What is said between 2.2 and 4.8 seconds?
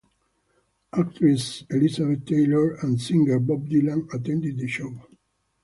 Taylor and singer Bob Dylan attended the